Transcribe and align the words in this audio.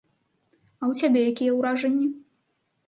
А 0.83 0.83
ў 0.91 1.03
цябе 1.03 1.19
якія 1.33 1.51
ўражанні? 1.59 2.07